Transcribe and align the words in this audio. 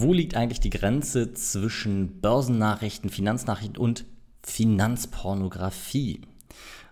wo 0.00 0.12
liegt 0.12 0.36
eigentlich 0.36 0.60
die 0.60 0.70
Grenze 0.70 1.32
zwischen 1.34 2.20
Börsennachrichten, 2.20 3.10
Finanznachrichten 3.10 3.76
und 3.76 4.04
Finanzpornografie? 4.44 6.20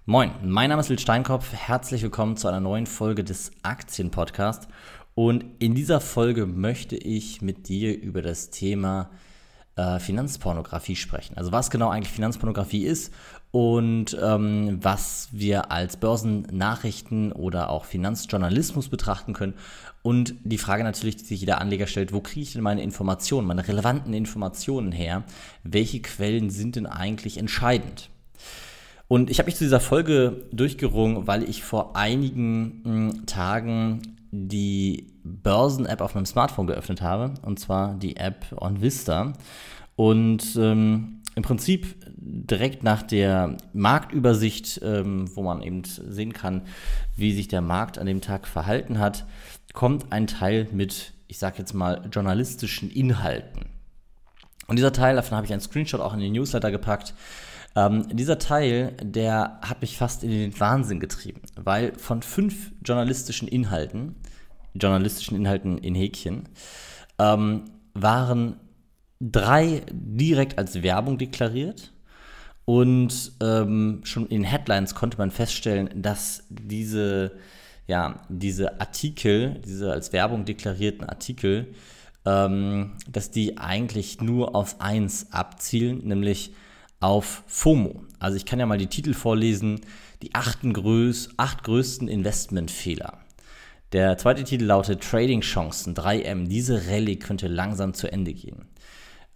Moin, 0.06 0.32
mein 0.42 0.70
Name 0.70 0.80
ist 0.80 0.88
Lil 0.88 0.98
Steinkopf. 0.98 1.52
Herzlich 1.52 2.02
willkommen 2.02 2.36
zu 2.36 2.48
einer 2.48 2.58
neuen 2.58 2.86
Folge 2.86 3.22
des 3.22 3.52
Aktienpodcasts. 3.62 4.66
Und 5.14 5.44
in 5.60 5.76
dieser 5.76 6.00
Folge 6.00 6.46
möchte 6.46 6.96
ich 6.96 7.42
mit 7.42 7.68
dir 7.68 7.96
über 7.96 8.22
das 8.22 8.50
Thema 8.50 9.10
äh, 9.76 10.00
Finanzpornografie 10.00 10.96
sprechen. 10.96 11.38
Also 11.38 11.52
was 11.52 11.70
genau 11.70 11.90
eigentlich 11.90 12.12
Finanzpornografie 12.12 12.86
ist 12.86 13.14
und 13.50 14.16
ähm, 14.22 14.78
was 14.82 15.28
wir 15.32 15.70
als 15.70 15.96
Börsennachrichten 15.96 17.32
oder 17.32 17.70
auch 17.70 17.84
Finanzjournalismus 17.84 18.88
betrachten 18.88 19.32
können. 19.32 19.54
Und 20.02 20.34
die 20.44 20.58
Frage 20.58 20.84
natürlich, 20.84 21.16
die 21.16 21.24
sich 21.24 21.40
jeder 21.40 21.60
Anleger 21.60 21.86
stellt, 21.86 22.12
wo 22.12 22.20
kriege 22.20 22.42
ich 22.42 22.52
denn 22.52 22.62
meine 22.62 22.82
Informationen, 22.82 23.46
meine 23.46 23.66
relevanten 23.66 24.12
Informationen 24.14 24.92
her? 24.92 25.24
Welche 25.64 26.00
Quellen 26.00 26.50
sind 26.50 26.76
denn 26.76 26.86
eigentlich 26.86 27.38
entscheidend? 27.38 28.10
Und 29.08 29.30
ich 29.30 29.38
habe 29.38 29.46
mich 29.46 29.56
zu 29.56 29.64
dieser 29.64 29.80
Folge 29.80 30.44
durchgerungen, 30.52 31.26
weil 31.26 31.48
ich 31.48 31.62
vor 31.62 31.96
einigen 31.96 32.82
mh, 32.82 33.12
hm, 33.12 33.26
Tagen 33.26 34.02
die 34.32 35.06
Börsen-App 35.24 36.00
auf 36.00 36.14
meinem 36.14 36.26
Smartphone 36.26 36.66
geöffnet 36.66 37.00
habe, 37.00 37.34
und 37.42 37.58
zwar 37.58 37.94
die 37.94 38.16
App 38.16 38.46
OnVista. 38.56 39.32
Und 39.94 40.56
ähm, 40.56 41.22
im 41.36 41.42
Prinzip 41.42 41.94
direkt 42.28 42.82
nach 42.82 43.02
der 43.02 43.56
Marktübersicht, 43.72 44.80
ähm, 44.82 45.30
wo 45.34 45.42
man 45.42 45.62
eben 45.62 45.82
sehen 45.84 46.32
kann, 46.32 46.62
wie 47.16 47.32
sich 47.32 47.48
der 47.48 47.60
Markt 47.60 47.98
an 47.98 48.06
dem 48.06 48.20
Tag 48.20 48.48
verhalten 48.48 48.98
hat, 48.98 49.26
kommt 49.72 50.12
ein 50.12 50.26
Teil 50.26 50.66
mit, 50.72 51.12
ich 51.28 51.38
sage 51.38 51.58
jetzt 51.58 51.72
mal, 51.72 52.08
journalistischen 52.10 52.90
Inhalten. 52.90 53.66
Und 54.66 54.76
dieser 54.76 54.92
Teil, 54.92 55.16
davon 55.16 55.36
habe 55.36 55.46
ich 55.46 55.52
einen 55.52 55.60
Screenshot 55.60 56.00
auch 56.00 56.14
in 56.14 56.20
den 56.20 56.32
Newsletter 56.32 56.72
gepackt. 56.72 57.14
Ähm, 57.76 58.08
dieser 58.08 58.38
Teil, 58.38 58.96
der 59.02 59.60
hat 59.62 59.80
mich 59.80 59.96
fast 59.96 60.24
in 60.24 60.30
den 60.30 60.58
Wahnsinn 60.58 60.98
getrieben, 60.98 61.42
weil 61.56 61.92
von 61.98 62.22
fünf 62.22 62.72
journalistischen 62.84 63.46
Inhalten, 63.46 64.16
journalistischen 64.74 65.36
Inhalten 65.36 65.78
in 65.78 65.94
Häkchen, 65.94 66.48
ähm, 67.18 67.64
waren 67.94 68.56
drei 69.20 69.82
direkt 69.90 70.58
als 70.58 70.82
Werbung 70.82 71.18
deklariert. 71.18 71.92
Und 72.66 73.32
ähm, 73.40 74.00
schon 74.02 74.26
in 74.26 74.42
Headlines 74.44 74.94
konnte 74.94 75.18
man 75.18 75.30
feststellen, 75.30 76.02
dass 76.02 76.44
diese, 76.50 77.32
ja, 77.86 78.20
diese 78.28 78.80
Artikel, 78.80 79.62
diese 79.64 79.92
als 79.92 80.12
Werbung 80.12 80.44
deklarierten 80.44 81.04
Artikel, 81.08 81.72
ähm, 82.26 82.94
dass 83.08 83.30
die 83.30 83.56
eigentlich 83.56 84.20
nur 84.20 84.56
auf 84.56 84.80
eins 84.80 85.32
abzielen, 85.32 86.06
nämlich 86.08 86.54
auf 86.98 87.44
FOMO. 87.46 88.02
Also 88.18 88.36
ich 88.36 88.44
kann 88.46 88.58
ja 88.58 88.66
mal 88.66 88.78
die 88.78 88.88
Titel 88.88 89.14
vorlesen, 89.14 89.80
die 90.22 90.32
größ, 90.32 91.34
acht 91.36 91.62
größten 91.62 92.08
Investmentfehler. 92.08 93.20
Der 93.92 94.18
zweite 94.18 94.42
Titel 94.42 94.64
lautet 94.64 95.04
Trading 95.04 95.42
Chancen 95.42 95.94
3M. 95.94 96.48
Diese 96.48 96.88
Rallye 96.88 97.16
könnte 97.16 97.46
langsam 97.46 97.94
zu 97.94 98.10
Ende 98.10 98.34
gehen. 98.34 98.66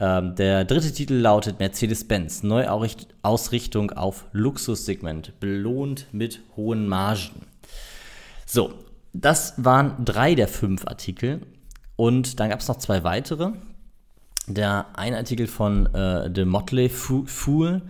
Ähm, 0.01 0.35
der 0.35 0.65
dritte 0.65 0.93
Titel 0.93 1.15
lautet 1.15 1.59
Mercedes-Benz, 1.59 2.43
Neuausrichtung 2.43 3.91
auf 3.93 4.25
Luxussegment, 4.33 5.39
belohnt 5.41 6.07
mit 6.13 6.41
hohen 6.57 6.89
Margen. 6.89 7.47
So, 8.47 8.73
das 9.13 9.55
waren 9.59 10.05
drei 10.05 10.35
der 10.35 10.49
fünf 10.49 10.87
Artikel. 10.87 11.43
Und 11.97 12.41
dann 12.41 12.49
gab 12.49 12.61
es 12.61 12.69
noch 12.69 12.79
zwei 12.79 13.05
weitere. 13.05 13.53
Der 14.47 14.87
eine 14.95 15.19
Artikel 15.19 15.47
von 15.47 15.87
äh, 15.95 16.31
The 16.35 16.47
Motley 16.47 16.89
Fool. 16.89 17.83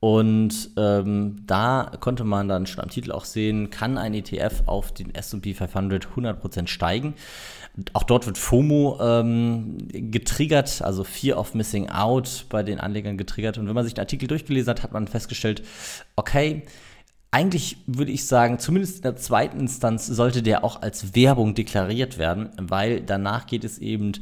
Und 0.00 0.70
ähm, 0.76 1.42
da 1.46 1.92
konnte 2.00 2.24
man 2.24 2.48
dann 2.48 2.66
schon 2.66 2.82
am 2.82 2.90
Titel 2.90 3.12
auch 3.12 3.24
sehen, 3.24 3.70
kann 3.70 3.96
ein 3.96 4.14
ETF 4.14 4.64
auf 4.66 4.92
den 4.92 5.14
SP 5.14 5.54
500 5.54 6.08
100% 6.08 6.66
steigen. 6.66 7.14
Auch 7.92 8.04
dort 8.04 8.26
wird 8.26 8.38
FOMO 8.38 8.98
ähm, 9.00 9.76
getriggert, 9.92 10.80
also 10.82 11.04
Fear 11.04 11.38
of 11.38 11.54
Missing 11.54 11.90
Out 11.90 12.46
bei 12.48 12.62
den 12.62 12.80
Anlegern 12.80 13.18
getriggert. 13.18 13.58
Und 13.58 13.66
wenn 13.66 13.74
man 13.74 13.84
sich 13.84 13.94
den 13.94 14.00
Artikel 14.00 14.28
durchgelesen 14.28 14.70
hat, 14.70 14.82
hat 14.82 14.92
man 14.92 15.08
festgestellt, 15.08 15.62
okay, 16.16 16.62
eigentlich 17.30 17.76
würde 17.86 18.12
ich 18.12 18.26
sagen, 18.26 18.58
zumindest 18.58 18.96
in 18.96 19.02
der 19.02 19.16
zweiten 19.16 19.60
Instanz 19.60 20.06
sollte 20.06 20.42
der 20.42 20.64
auch 20.64 20.80
als 20.80 21.14
Werbung 21.14 21.54
deklariert 21.54 22.16
werden, 22.16 22.48
weil 22.58 23.02
danach 23.02 23.46
geht 23.46 23.62
es 23.64 23.76
eben 23.76 24.12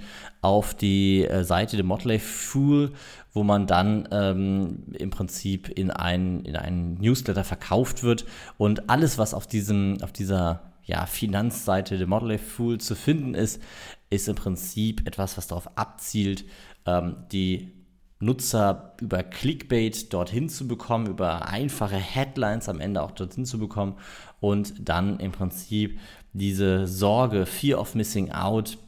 auf 0.41 0.75
die 0.75 1.25
äh, 1.25 1.45
Seite 1.45 1.77
der 1.77 1.85
Motley 1.85 2.19
Fool, 2.19 2.93
wo 3.33 3.45
man 3.45 3.69
dann 3.69 4.09
ähm, 4.11 4.83
im 4.95 5.11
Prinzip 5.11 5.69
in 5.69 5.93
einen, 5.93 6.45
in 6.45 6.57
einen 6.57 6.95
Newsletter 6.95 7.45
verkauft 7.45 8.03
wird 8.03 8.25
und 8.59 8.91
alles, 8.91 9.17
was 9.17 9.33
auf, 9.33 9.47
diesem, 9.47 9.99
auf 10.03 10.11
dieser 10.11 10.74
ja, 10.85 11.07
Finanzseite 11.07 11.99
der 11.99 12.07
Motley 12.07 12.39
Fool 12.39 12.79
zu 12.79 12.95
finden 12.95 13.35
ist, 13.35 13.63
ist 14.11 14.29
im 14.29 14.37
Prinzip 14.37 15.07
etwas, 15.07 15.37
was 15.37 15.47
darauf 15.47 15.77
abzielt, 15.77 16.45
ähm, 16.87 17.17
die 17.33 17.73
Nutzer 18.21 18.95
über 19.01 19.23
Clickbait 19.23 20.13
dorthin 20.13 20.49
zu 20.49 20.67
bekommen, 20.67 21.07
über 21.07 21.49
einfache 21.49 21.97
Headlines 21.97 22.69
am 22.69 22.81
Ende 22.81 23.03
auch 23.03 23.11
dorthin 23.11 23.45
zu 23.45 23.59
bekommen 23.59 23.97
und 24.41 24.89
dann 24.89 25.19
im 25.21 25.33
Prinzip 25.33 25.99
diese 26.33 26.87
Sorge, 26.87 27.47
Fear 27.47 27.81
of 27.81 27.95
Missing 27.95 28.33
Out 28.33 28.79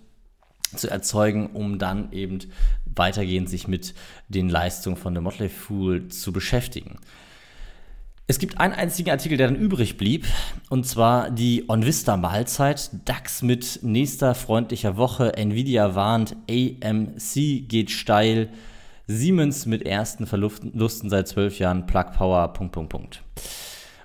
zu 0.74 0.90
erzeugen, 0.90 1.48
um 1.48 1.78
dann 1.78 2.12
eben 2.12 2.38
weitergehend 2.84 3.48
sich 3.48 3.68
mit 3.68 3.94
den 4.28 4.48
Leistungen 4.48 4.96
von 4.96 5.14
The 5.14 5.20
Motley 5.20 5.48
Fool 5.48 6.08
zu 6.08 6.32
beschäftigen. 6.32 6.98
Es 8.28 8.41
gibt 8.41 8.59
einen 8.59 8.75
einzigen 8.75 9.10
Artikel, 9.10 9.38
der 9.38 9.47
dann 9.47 9.56
übrig 9.56 9.97
blieb, 9.97 10.26
und 10.69 10.84
zwar 10.84 11.31
die 11.31 11.69
OnVista 11.69 12.16
Mahlzeit. 12.16 12.91
DAX 13.04 13.42
mit 13.42 13.78
nächster 13.82 14.34
freundlicher 14.34 14.97
Woche. 14.97 15.37
Nvidia 15.37 15.94
warnt, 15.94 16.34
AMC 16.50 17.69
geht 17.69 17.92
steil. 17.92 18.48
Siemens 19.06 19.66
mit 19.66 19.86
ersten 19.86 20.26
Verlusten 20.26 21.09
seit 21.09 21.28
zwölf 21.28 21.60
Jahren. 21.60 21.86
Plug 21.86 22.06
Power, 22.16 22.53
Punkt, 22.53 22.72
Punkt, 22.72 22.91
Punkt. 22.91 23.22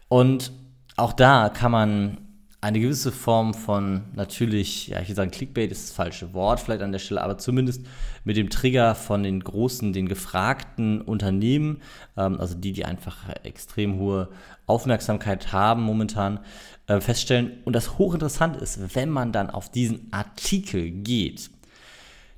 Und 0.08 0.52
auch 0.98 1.14
da 1.14 1.50
kann 1.50 1.72
man 1.72 2.18
eine 2.64 2.80
gewisse 2.80 3.12
Form 3.12 3.56
von 3.56 4.04
natürlich, 4.14 4.90
ja, 4.90 5.02
ich 5.02 5.10
will 5.10 5.16
sagen, 5.16 5.32
Clickbait 5.32 5.72
ist 5.72 5.90
das 5.90 5.96
falsche 5.96 6.34
Wort 6.34 6.60
vielleicht 6.60 6.84
an 6.84 6.92
der 6.92 7.00
Stelle, 7.00 7.24
aber 7.24 7.40
zumindest 7.40 7.88
mit 8.24 8.38
dem 8.38 8.52
Trigger 8.52 8.94
von 8.94 9.24
den 9.24 9.40
großen, 9.40 9.94
den 9.94 10.08
gefragten 10.08 11.02
Unternehmen, 11.02 11.82
ähm, 12.16 12.40
also 12.40 12.54
die, 12.54 12.72
die 12.72 12.86
einfach 12.86 13.30
extrem 13.44 13.98
hohe 13.98 14.30
Aufmerksamkeit 14.68 15.52
haben 15.52 15.82
momentan, 15.82 16.40
äh, 16.86 17.02
feststellen. 17.02 17.54
Und 17.66 17.76
das 17.76 17.98
hochinteressant 17.98 18.58
ist, 18.58 18.96
wenn 18.96 19.10
man 19.10 19.32
dann 19.32 19.50
auf 19.50 19.72
diesen 19.72 20.14
Artikel 20.14 20.92
geht, 20.92 21.50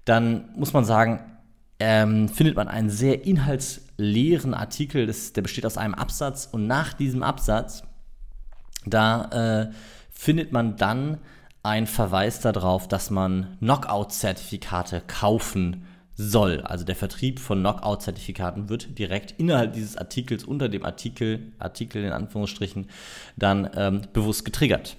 dann 0.05 0.49
muss 0.55 0.71
man 0.71 0.85
sagen, 0.85 1.19
ähm, 1.79 2.29
findet 2.29 2.55
man 2.55 2.69
einen 2.69 2.89
sehr 2.89 3.25
inhaltsleeren 3.25 4.53
Artikel, 4.53 5.05
das, 5.05 5.33
der 5.33 5.41
besteht 5.41 5.65
aus 5.65 5.77
einem 5.77 5.95
Absatz 5.95 6.47
und 6.49 6.65
nach 6.65 6.93
diesem 6.93 7.23
Absatz, 7.23 7.83
da 8.85 9.65
äh, 9.69 9.71
findet 10.13 10.51
man 10.51 10.77
dann 10.77 11.17
einen 11.63 11.87
Verweis 11.87 12.39
darauf, 12.39 12.87
dass 12.87 13.09
man 13.09 13.57
Knockout-Zertifikate 13.59 15.01
kaufen 15.07 15.85
soll. 16.15 16.61
Also 16.61 16.85
der 16.85 16.95
Vertrieb 16.95 17.39
von 17.39 17.59
Knockout-Zertifikaten 17.59 18.69
wird 18.69 18.99
direkt 18.99 19.33
innerhalb 19.39 19.73
dieses 19.73 19.97
Artikels 19.97 20.43
unter 20.43 20.69
dem 20.69 20.85
Artikel, 20.85 21.53
Artikel 21.59 22.03
in 22.03 22.11
Anführungsstrichen, 22.11 22.87
dann 23.35 23.69
ähm, 23.75 24.01
bewusst 24.13 24.45
getriggert. 24.45 24.97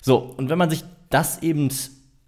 So, 0.00 0.18
und 0.18 0.48
wenn 0.48 0.58
man 0.58 0.70
sich 0.70 0.84
das 1.10 1.42
eben 1.42 1.68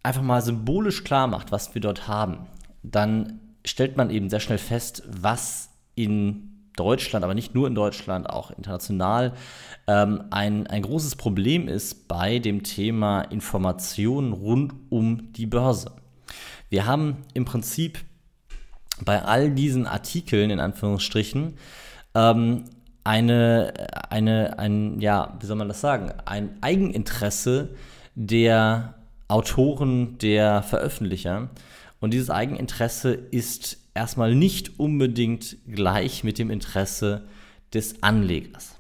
einfach 0.03 0.23
mal 0.23 0.43
symbolisch 0.43 1.03
klar 1.03 1.27
macht, 1.27 1.51
was 1.51 1.75
wir 1.75 1.81
dort 1.81 2.07
haben, 2.07 2.47
dann 2.83 3.41
stellt 3.65 3.97
man 3.97 4.11
eben 4.11 4.29
sehr 4.29 4.41
schnell 4.41 4.59
fest, 4.59 5.03
was 5.09 5.71
in 5.95 6.54
Deutschland, 6.77 7.25
aber 7.25 7.35
nicht 7.35 7.55
nur 7.55 7.67
in 7.67 7.75
Deutschland, 7.75 8.29
auch 8.29 8.51
international, 8.51 9.33
ähm, 9.87 10.25
ein, 10.31 10.67
ein 10.67 10.83
großes 10.83 11.17
Problem 11.17 11.69
ist 11.69 12.09
bei 12.09 12.39
dem 12.39 12.63
Thema 12.63 13.23
Informationen 13.23 14.33
rund 14.33 14.75
um 14.91 15.33
die 15.33 15.47
Börse. 15.47 15.93
Wir 16.69 16.87
haben 16.87 17.19
im 17.35 17.45
Prinzip 17.45 18.01
bei 19.05 19.23
all 19.23 19.51
diesen 19.51 19.87
Artikeln, 19.87 20.51
in 20.51 20.61
Anführungsstrichen, 20.61 21.59
ähm, 22.15 22.65
eine, 23.05 23.75
eine, 24.09 24.59
ein, 24.59 25.01
ja, 25.01 25.37
wie 25.39 25.47
soll 25.47 25.57
man 25.57 25.69
das 25.69 25.81
sagen, 25.81 26.13
ein 26.25 26.57
Eigeninteresse 26.63 27.71
der 28.15 28.95
Autoren, 29.29 30.19
der 30.19 30.63
Veröffentlicher. 30.63 31.51
Und 32.01 32.13
dieses 32.13 32.31
Eigeninteresse 32.31 33.13
ist 33.13 33.79
erstmal 33.95 34.35
nicht 34.35 34.79
unbedingt 34.79 35.57
gleich 35.67 36.25
mit 36.25 36.39
dem 36.39 36.51
Interesse 36.51 37.27
des 37.73 38.03
Anlegers. 38.03 38.75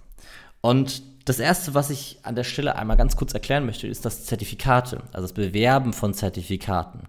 Und 0.61 1.03
das 1.25 1.39
Erste, 1.39 1.73
was 1.73 1.89
ich 1.89 2.19
an 2.23 2.35
der 2.35 2.45
Stelle 2.45 2.77
einmal 2.77 2.99
ganz 2.99 3.17
kurz 3.17 3.33
erklären 3.33 3.65
möchte, 3.65 3.87
ist 3.87 4.05
das 4.05 4.27
Zertifikate, 4.27 5.03
also 5.13 5.23
das 5.23 5.33
Bewerben 5.33 5.95
von 5.95 6.13
Zertifikaten, 6.13 7.05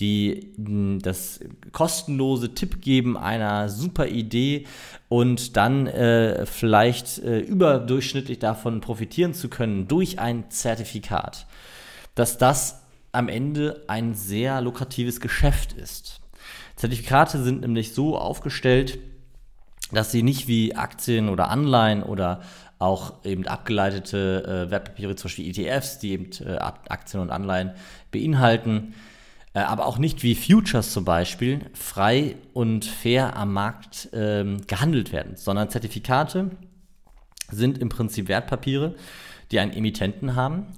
die 0.00 0.52
hm, 0.56 0.98
das 1.00 1.38
kostenlose 1.70 2.54
Tipp 2.54 2.82
geben 2.82 3.16
einer 3.16 3.68
super 3.68 4.08
Idee 4.08 4.66
und 5.08 5.56
dann 5.56 5.86
äh, 5.86 6.46
vielleicht 6.46 7.18
äh, 7.18 7.38
überdurchschnittlich 7.38 8.40
davon 8.40 8.80
profitieren 8.80 9.34
zu 9.34 9.48
können 9.48 9.86
durch 9.86 10.18
ein 10.18 10.50
Zertifikat, 10.50 11.46
dass 12.16 12.38
das 12.38 12.82
am 13.12 13.28
Ende 13.28 13.84
ein 13.86 14.14
sehr 14.14 14.60
lukratives 14.60 15.20
Geschäft 15.20 15.74
ist. 15.74 16.19
Zertifikate 16.80 17.42
sind 17.42 17.60
nämlich 17.60 17.92
so 17.92 18.16
aufgestellt, 18.16 18.98
dass 19.92 20.12
sie 20.12 20.22
nicht 20.22 20.48
wie 20.48 20.74
Aktien 20.74 21.28
oder 21.28 21.50
Anleihen 21.50 22.02
oder 22.02 22.40
auch 22.78 23.22
eben 23.22 23.46
abgeleitete 23.46 24.66
äh, 24.66 24.70
Wertpapiere, 24.70 25.14
zum 25.14 25.28
Beispiel 25.28 25.50
ETFs, 25.50 25.98
die 25.98 26.12
eben 26.12 26.30
äh, 26.42 26.56
Aktien 26.56 27.20
und 27.20 27.30
Anleihen 27.30 27.72
beinhalten, 28.10 28.94
äh, 29.52 29.58
aber 29.58 29.84
auch 29.84 29.98
nicht 29.98 30.22
wie 30.22 30.34
Futures 30.34 30.90
zum 30.90 31.04
Beispiel 31.04 31.66
frei 31.74 32.36
und 32.54 32.86
fair 32.86 33.36
am 33.36 33.52
Markt 33.52 34.08
ähm, 34.14 34.66
gehandelt 34.66 35.12
werden, 35.12 35.36
sondern 35.36 35.68
Zertifikate 35.68 36.50
sind 37.50 37.76
im 37.76 37.90
Prinzip 37.90 38.28
Wertpapiere, 38.28 38.94
die 39.50 39.60
einen 39.60 39.74
Emittenten 39.74 40.34
haben. 40.34 40.68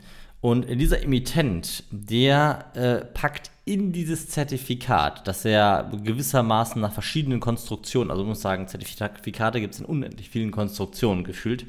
Und 0.40 0.69
dieser 0.69 1.00
Emittent, 1.00 1.84
der 1.93 2.64
äh, 2.75 3.05
packt 3.05 3.51
in 3.64 3.92
dieses 3.92 4.28
Zertifikat, 4.28 5.26
das 5.28 5.44
er 5.44 5.90
gewissermaßen 6.02 6.80
nach 6.80 6.92
verschiedenen 6.92 7.38
Konstruktionen, 7.38 8.10
also 8.10 8.24
muss 8.24 8.40
sagen, 8.40 8.66
Zertifikate 8.66 9.60
gibt 9.60 9.74
es 9.74 9.80
in 9.80 9.86
unendlich 9.86 10.30
vielen 10.30 10.50
Konstruktionen 10.50 11.22
gefühlt, 11.22 11.66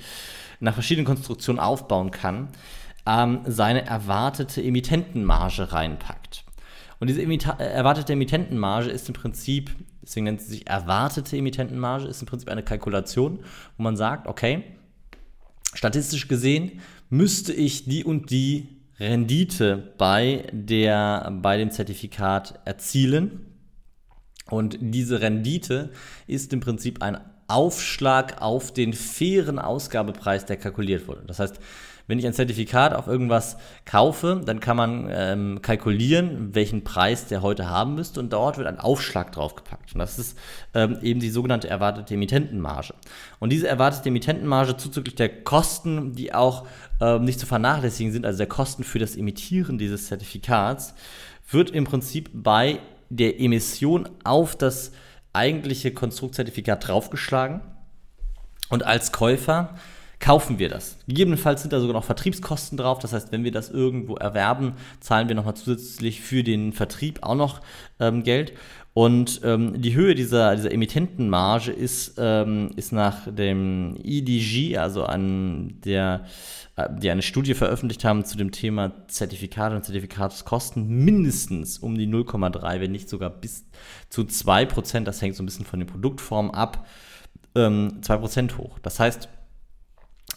nach 0.60 0.74
verschiedenen 0.74 1.06
Konstruktionen 1.06 1.60
aufbauen 1.60 2.10
kann, 2.10 2.50
ähm, 3.06 3.42
seine 3.46 3.86
erwartete 3.86 4.64
Emittentenmarge 4.64 5.72
reinpackt. 5.72 6.46
Und 7.00 7.08
diese 7.08 7.22
Emita 7.22 7.58
äh, 7.60 7.66
erwartete 7.66 8.14
Emittentenmarge 8.14 8.90
ist 8.90 9.08
im 9.08 9.14
Prinzip, 9.14 9.72
deswegen 10.02 10.24
nennt 10.24 10.42
sie 10.42 10.50
sich 10.50 10.68
erwartete 10.68 11.38
Emittentenmarge, 11.38 12.08
ist 12.08 12.22
im 12.22 12.28
Prinzip 12.28 12.50
eine 12.50 12.64
Kalkulation, 12.64 13.40
wo 13.78 13.84
man 13.84 13.98
sagt, 13.98 14.28
okay, 14.28 14.64
statistisch 15.74 16.28
gesehen 16.28 16.82
müsste 17.10 17.54
ich 17.54 17.86
die 17.86 18.04
und 18.04 18.32
die 18.32 18.83
Rendite 19.00 19.94
bei, 19.98 20.48
der, 20.52 21.32
bei 21.42 21.58
dem 21.58 21.72
Zertifikat 21.72 22.60
erzielen. 22.66 23.46
Und 24.50 24.78
diese 24.80 25.22
Rendite 25.22 25.92
ist 26.28 26.54
im 26.54 26.60
Prinzip 26.60 27.02
ein 27.02 27.18
Aufschlag 27.48 28.42
auf 28.42 28.72
den 28.72 28.94
fairen 28.94 29.60
Ausgabepreis, 29.60 30.46
der 30.46 30.58
kalkuliert 30.58 31.08
wurde. 31.08 31.24
Das 31.28 31.40
heißt, 31.40 31.60
wenn 32.08 32.20
ich 32.20 32.28
ein 32.28 32.34
Zertifikat 32.34 32.94
auf 32.94 33.08
irgendwas 33.08 33.58
kaufe, 33.86 34.42
dann 34.46 34.60
kann 34.60 34.76
man 34.76 35.08
ähm, 35.10 35.62
kalkulieren, 35.62 36.54
welchen 36.54 36.84
Preis 36.84 37.28
der 37.28 37.42
heute 37.42 37.70
haben 37.70 37.96
müsste 37.96 38.20
und 38.20 38.34
dort 38.34 38.58
wird 38.58 38.68
ein 38.68 38.80
Aufschlag 38.80 39.32
draufgepackt. 39.32 39.94
Und 39.94 40.00
das 40.00 40.20
ist 40.20 40.38
ähm, 40.74 40.98
eben 41.02 41.22
die 41.22 41.30
sogenannte 41.30 41.70
erwartete 41.70 42.16
Emittentenmarge. 42.16 42.94
Und 43.40 43.52
diese 43.52 43.70
erwartete 43.70 44.10
Emittentenmarge 44.10 44.76
zuzüglich 44.76 45.16
der 45.16 45.44
Kosten, 45.44 46.14
die 46.14 46.34
auch 46.34 46.68
ähm, 47.00 47.24
nicht 47.24 47.40
zu 47.40 47.46
vernachlässigen 47.46 48.12
sind, 48.12 48.26
also 48.26 48.38
der 48.38 48.48
Kosten 48.48 48.84
für 48.84 49.00
das 49.00 49.16
Emittieren 49.16 49.78
dieses 49.78 50.08
Zertifikats, 50.08 50.96
wird 51.50 51.70
im 51.70 51.86
Prinzip 51.86 52.30
bei 52.34 52.80
der 53.10 53.40
Emission 53.40 54.10
auf 54.26 54.58
das 54.58 54.92
eigentliche 55.34 55.94
Konstruktzertifikat 55.94 56.88
draufgeschlagen. 56.88 57.62
Und 58.70 58.84
als 58.84 59.12
Käufer 59.12 59.76
kaufen 60.20 60.58
wir 60.58 60.70
das. 60.70 60.98
Gegebenenfalls 61.06 61.62
sind 61.62 61.74
da 61.74 61.82
sogar 61.82 61.94
noch 61.94 62.06
Vertriebskosten 62.06 62.78
drauf. 62.78 63.00
Das 63.00 63.12
heißt, 63.12 63.32
wenn 63.32 63.44
wir 63.44 63.52
das 63.52 63.70
irgendwo 63.70 64.16
erwerben, 64.16 64.74
zahlen 65.02 65.28
wir 65.28 65.36
nochmal 65.36 65.56
zusätzlich 65.56 66.22
für 66.22 66.44
den 66.44 66.72
Vertrieb 66.72 67.20
auch 67.24 67.36
noch 67.36 67.62
ähm, 68.00 68.24
Geld. 68.24 68.54
Und 68.94 69.42
ähm, 69.44 69.82
die 69.82 69.96
Höhe 69.96 70.14
dieser, 70.14 70.56
dieser 70.56 70.72
Emittentenmarge 70.72 71.72
ist, 71.72 72.14
ähm, 72.18 72.70
ist 72.76 72.92
nach 72.92 73.28
dem 73.28 73.98
EDG, 74.04 74.78
also 74.78 75.06
an 75.06 75.80
der, 75.84 76.26
äh, 76.76 76.88
die 77.00 77.10
eine 77.10 77.24
Studie 77.24 77.56
veröffentlicht 77.56 78.06
haben 78.06 78.24
zu 78.24 78.38
dem 78.38 78.52
Thema 78.52 79.08
Zertifikate 79.08 79.76
und 79.76 79.84
Zertifikatskosten, 79.84 80.88
mindestens 80.88 81.80
um 81.80 81.98
die 81.98 82.06
0,3, 82.06 82.82
wenn 82.82 82.92
nicht 82.92 83.10
sogar 83.10 83.32
bis 83.32 83.66
zu 84.10 84.26
2 84.26 84.66
Prozent. 84.66 85.08
Das 85.08 85.24
hängt 85.24 85.36
so 85.36 85.42
ein 85.42 85.48
bisschen 85.48 85.66
von 85.66 85.80
den 85.80 85.88
Produktformen 85.88 86.52
ab. 86.54 86.86
Ähm, 87.56 87.98
2 88.04 88.18
Prozent 88.18 88.58
hoch. 88.60 88.78
Das 88.78 89.00
heißt, 89.00 89.28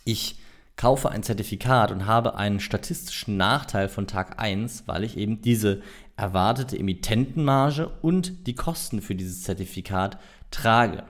ich 0.07 0.39
kaufe 0.77 1.11
ein 1.11 1.23
Zertifikat 1.23 1.91
und 1.91 2.07
habe 2.07 2.37
einen 2.37 2.61
statistischen 2.61 3.37
Nachteil 3.37 3.89
von 3.89 4.07
Tag 4.07 4.41
1, 4.41 4.85
weil 4.87 5.05
ich 5.05 5.17
eben 5.17 5.41
diese 5.41 5.81
erwartete 6.17 6.79
Emittentenmarge 6.79 7.91
und 8.03 8.47
die 8.47 8.55
Kosten 8.55 9.01
für 9.01 9.15
dieses 9.15 9.43
Zertifikat 9.43 10.19
trage. 10.51 11.05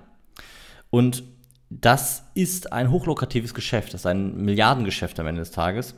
Und 0.91 1.25
das 1.69 2.23
ist 2.35 2.73
ein 2.73 2.91
hochlukratives 2.93 3.53
Geschäft, 3.53 3.93
das 3.93 4.03
ist 4.03 4.07
ein 4.07 4.37
Milliardengeschäft 4.37 5.19
am 5.19 5.27
Ende 5.27 5.41
des 5.41 5.51
Tages. 5.51 5.95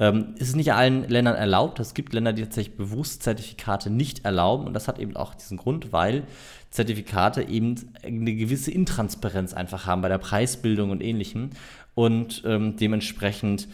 Ähm, 0.00 0.36
ist 0.38 0.54
nicht 0.54 0.72
allen 0.72 1.08
Ländern 1.08 1.34
erlaubt. 1.34 1.80
Es 1.80 1.92
gibt 1.92 2.12
Länder, 2.12 2.32
die 2.32 2.42
tatsächlich 2.42 2.76
bewusst 2.76 3.24
Zertifikate 3.24 3.90
nicht 3.90 4.24
erlauben. 4.24 4.66
Und 4.68 4.74
das 4.74 4.86
hat 4.86 5.00
eben 5.00 5.16
auch 5.16 5.34
diesen 5.34 5.56
Grund, 5.56 5.92
weil 5.92 6.22
Zertifikate 6.70 7.42
eben 7.42 7.74
eine 8.04 8.36
gewisse 8.36 8.70
Intransparenz 8.70 9.54
einfach 9.54 9.86
haben 9.86 10.02
bei 10.02 10.08
der 10.08 10.18
Preisbildung 10.18 10.90
und 10.90 11.02
ähnlichem 11.02 11.50
und 11.98 12.44
ähm, 12.46 12.76
dementsprechend 12.76 13.66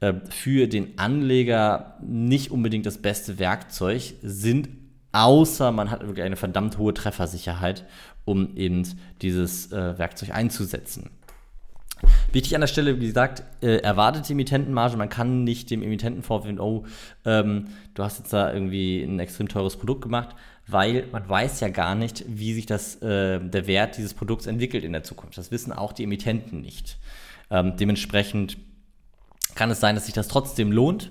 äh, 0.00 0.14
für 0.30 0.66
den 0.66 0.98
Anleger 0.98 1.96
nicht 2.02 2.50
unbedingt 2.50 2.86
das 2.86 2.98
beste 2.98 3.38
Werkzeug 3.38 4.14
sind, 4.20 4.68
außer 5.12 5.70
man 5.70 5.88
hat 5.88 6.00
wirklich 6.00 6.24
eine 6.24 6.34
verdammt 6.34 6.76
hohe 6.78 6.92
Treffersicherheit, 6.92 7.86
um 8.24 8.56
eben 8.56 8.82
dieses 9.22 9.70
äh, 9.70 9.96
Werkzeug 9.96 10.34
einzusetzen. 10.34 11.10
Wichtig 12.32 12.56
an 12.56 12.62
der 12.62 12.66
Stelle, 12.66 13.00
wie 13.00 13.06
gesagt, 13.06 13.44
äh, 13.62 13.76
erwartete 13.76 14.32
Emittentenmarge. 14.32 14.96
Man 14.96 15.08
kann 15.08 15.44
nicht 15.44 15.70
dem 15.70 15.84
Emittenten 15.84 16.24
vorwerfen, 16.24 16.58
oh, 16.58 16.84
ähm, 17.24 17.68
du 17.94 18.02
hast 18.02 18.18
jetzt 18.18 18.32
da 18.32 18.52
irgendwie 18.52 19.04
ein 19.04 19.20
extrem 19.20 19.46
teures 19.46 19.76
Produkt 19.76 20.02
gemacht, 20.02 20.34
weil 20.66 21.06
man 21.12 21.28
weiß 21.28 21.60
ja 21.60 21.68
gar 21.68 21.94
nicht, 21.94 22.24
wie 22.26 22.54
sich 22.54 22.66
das, 22.66 22.96
äh, 23.02 23.38
der 23.38 23.68
Wert 23.68 23.98
dieses 23.98 24.14
Produkts 24.14 24.46
entwickelt 24.46 24.82
in 24.82 24.92
der 24.92 25.04
Zukunft. 25.04 25.38
Das 25.38 25.52
wissen 25.52 25.72
auch 25.72 25.92
die 25.92 26.02
Emittenten 26.02 26.60
nicht. 26.60 26.98
Ähm, 27.50 27.76
dementsprechend 27.76 28.58
kann 29.54 29.70
es 29.70 29.80
sein, 29.80 29.94
dass 29.94 30.06
sich 30.06 30.14
das 30.14 30.28
trotzdem 30.28 30.72
lohnt. 30.72 31.10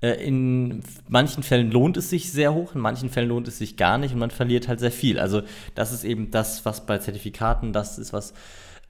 Äh, 0.00 0.26
in 0.26 0.82
manchen 1.08 1.42
Fällen 1.42 1.70
lohnt 1.70 1.96
es 1.96 2.10
sich 2.10 2.30
sehr 2.30 2.52
hoch, 2.54 2.74
in 2.74 2.80
manchen 2.80 3.10
Fällen 3.10 3.28
lohnt 3.28 3.48
es 3.48 3.58
sich 3.58 3.76
gar 3.76 3.98
nicht 3.98 4.12
und 4.12 4.20
man 4.20 4.30
verliert 4.30 4.68
halt 4.68 4.80
sehr 4.80 4.92
viel. 4.92 5.18
Also 5.18 5.42
das 5.74 5.92
ist 5.92 6.04
eben 6.04 6.30
das, 6.30 6.64
was 6.64 6.86
bei 6.86 6.98
Zertifikaten, 6.98 7.72
das 7.72 7.98
ist, 7.98 8.12
was 8.12 8.34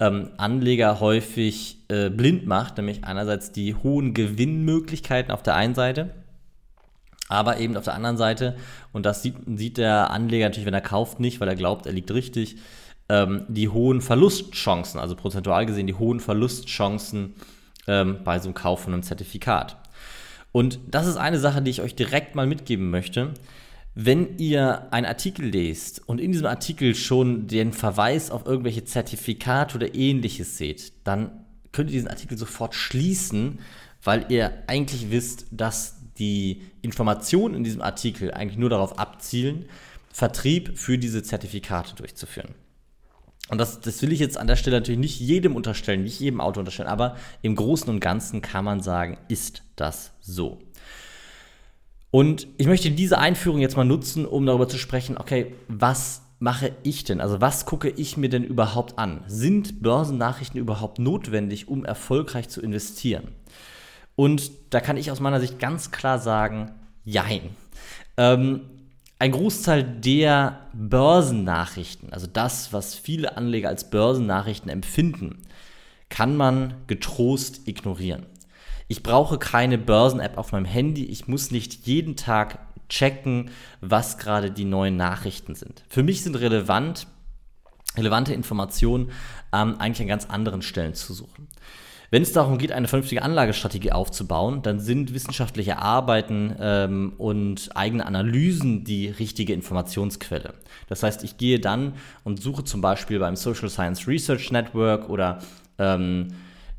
ähm, 0.01 0.31
Anleger 0.37 1.01
häufig 1.01 1.79
äh, 1.89 2.11
blind 2.11 2.47
macht, 2.47 2.77
nämlich 2.77 3.05
einerseits 3.05 3.53
die 3.53 3.75
hohen 3.75 4.15
Gewinnmöglichkeiten 4.15 5.31
auf 5.31 5.43
der 5.43 5.55
einen 5.55 5.75
Seite, 5.75 6.11
aber 7.29 7.59
eben 7.59 7.77
auf 7.77 7.85
der 7.85 7.95
anderen 7.95 8.17
Seite, 8.17 8.57
und 8.93 9.07
das 9.07 9.23
sieht, 9.23 9.37
sieht 9.55 9.79
der 9.79 10.11
Anleger 10.11 10.47
natürlich, 10.47 10.67
wenn 10.67 10.75
er 10.75 10.81
kauft, 10.81 11.21
nicht, 11.21 11.41
weil 11.41 11.49
er 11.49 11.57
glaubt, 11.57 11.87
er 11.87 11.93
liegt 11.93 12.11
richtig, 12.11 12.57
ähm, 13.09 13.45
die 13.49 13.69
hohen 13.69 14.01
Verlustchancen, 14.01 14.99
also 15.01 15.15
prozentual 15.15 15.67
gesehen 15.67 15.87
die 15.87 15.95
hohen 15.95 16.21
Verlustchancen 16.21 17.35
ähm, 17.87 18.19
bei 18.25 18.39
so 18.39 18.49
einem 18.49 18.55
Kauf 18.55 18.81
von 18.81 18.93
einem 18.93 19.03
Zertifikat. 19.03 19.77
Und 20.53 20.79
das 20.89 21.07
ist 21.07 21.17
eine 21.17 21.39
Sache, 21.39 21.63
die 21.63 21.71
ich 21.71 21.83
euch 21.83 21.95
direkt 21.95 22.35
mal 22.35 22.47
mitgeben 22.47 22.91
möchte. 22.91 23.35
Wenn 23.97 24.39
ihr 24.39 24.93
einen 24.93 25.07
Artikel 25.07 25.47
lest 25.47 26.03
und 26.09 26.21
in 26.21 26.33
diesem 26.33 26.47
Artikel 26.47 26.95
schon 26.95 27.47
den 27.47 27.73
Verweis 27.73 28.31
auf 28.31 28.47
irgendwelche 28.47 28.85
Zertifikate 28.85 29.77
oder 29.77 29.95
ähnliches 29.95 30.57
seht, 30.57 30.93
dann 31.05 31.45
könnt 31.73 31.91
ihr 31.91 31.95
diesen 31.95 32.09
Artikel 32.09 32.39
sofort 32.39 32.75
schließen, 32.75 33.61
weil 34.03 34.27
ihr 34.31 34.63
eigentlich 34.67 35.11
wisst, 35.11 35.47
dass 35.51 35.97
die 36.19 36.63
Informationen 36.83 37.55
in 37.55 37.65
diesem 37.65 37.83
Artikel 37.83 38.33
eigentlich 38.33 38.59
nur 38.59 38.71
darauf 38.71 38.99
abzielen, 38.99 39.67
Vertrieb 40.13 40.79
für 40.79 40.97
diese 40.99 41.23
Zertifikate 41.25 41.97
durchzuführen. 41.97 42.55
Und 43.51 43.59
das, 43.59 43.81
das 43.81 44.01
will 44.03 44.13
ich 44.13 44.21
jetzt 44.21 44.39
an 44.39 44.47
der 44.47 44.57
Stelle 44.57 44.77
natürlich 44.77 44.99
nicht 44.99 45.21
jedem 45.21 45.55
unterstellen, 45.55 46.03
nicht 46.03 46.19
jedem 46.19 46.41
Auto 46.41 46.61
unterstellen, 46.61 46.89
aber 46.89 47.17
im 47.43 47.57
Großen 47.57 47.89
und 47.91 48.01
Ganzen 48.01 48.41
kann 48.41 48.65
man 48.65 48.81
sagen, 48.81 49.19
ist 49.29 49.63
das 49.77 50.13
so. 50.21 50.63
Und 52.11 52.47
ich 52.59 52.67
möchte 52.67 52.91
diese 52.91 53.19
Einführung 53.19 53.61
jetzt 53.61 53.77
mal 53.77 53.85
nutzen, 53.85 54.25
um 54.25 54.47
darüber 54.47 54.69
zu 54.69 54.79
sprechen, 54.79 55.19
okay, 55.19 55.55
was 55.69 56.23
mache 56.39 56.73
ich 56.83 57.05
denn? 57.05 57.21
Also 57.21 57.41
was 57.41 57.67
gucke 57.67 57.89
ich 57.91 58.17
mir 58.17 58.29
denn 58.29 58.45
überhaupt 58.45 58.99
an? 58.99 59.25
Sind 59.27 59.83
Börsennachrichten 59.83 60.61
überhaupt 60.61 60.99
notwendig, 60.99 61.69
um 61.69 61.85
erfolgreich 61.85 62.49
zu 62.49 62.63
investieren? 62.63 63.29
Und 64.17 64.53
da 64.71 64.81
kann 64.81 64.97
ich 64.97 65.11
aus 65.11 65.21
meiner 65.21 65.41
Sicht 65.41 65.59
ganz 65.59 65.91
klar 65.91 66.19
sagen, 66.19 66.73
jein. 67.03 67.51
Ähm, 68.17 68.61
ein 69.25 69.33
Großteil 69.33 69.83
der 69.83 70.69
Börsennachrichten, 70.75 72.13
also 72.13 72.27
das, 72.27 72.75
was 72.75 72.95
viele 72.95 73.39
Anleger 73.39 73.71
als 73.71 73.89
Börsennachrichten 73.89 74.71
empfinden, 74.71 75.39
kann 76.11 76.37
man 76.37 76.75
getrost 76.89 77.67
ignorieren. 77.67 78.27
ich 78.87 79.03
brauche 79.03 79.39
keine 79.39 79.79
Börsen-App 79.79 80.37
auf 80.37 80.53
meinem 80.53 80.67
Handy. 80.67 81.07
Ich 81.07 81.27
muss 81.27 81.51
nicht 81.51 81.87
jeden 81.87 82.17
Tag 82.17 82.59
checken, 82.91 83.51
was 83.81 84.19
gerade 84.19 84.51
die 84.51 84.67
neuen 84.67 84.99
Nachrichten 84.99 85.55
sind. 85.55 85.85
Für 85.89 86.03
mich 86.03 86.23
sind 86.23 86.37
relevant, 86.37 87.07
relevante 87.97 88.35
Informationen 88.35 89.11
ähm, 89.55 89.77
eigentlich 89.79 90.03
an 90.03 90.09
ganz 90.09 90.27
anderen 90.27 90.61
Stellen 90.61 90.93
zu 90.93 91.15
suchen. 91.15 91.49
Wenn 92.11 92.23
es 92.23 92.33
darum 92.33 92.59
geht, 92.59 92.73
eine 92.73 92.89
vernünftige 92.89 93.23
Anlagestrategie 93.23 93.93
aufzubauen, 93.93 94.63
dann 94.63 94.79
sind 94.79 95.15
wissenschaftliche 95.15 95.79
Arbeiten 95.79 96.55
ähm, 96.61 97.15
und 97.19 97.71
eigene 97.75 98.07
Analysen 98.07 98.85
die 98.85 99.09
richtige 99.09 99.53
Informationsquelle. 99.53 100.55
Das 100.89 101.03
heißt, 101.03 101.25
ich 101.25 101.39
gehe 101.39 101.61
dann 101.61 101.95
und 102.23 102.41
suche 102.41 102.65
zum 102.65 102.81
Beispiel 102.81 103.19
beim 103.19 103.37
Social 103.37 103.71
Science 103.71 104.07
Research 104.07 104.53
Network 104.53 105.09
oder 105.09 105.39
ähm, 105.79 106.29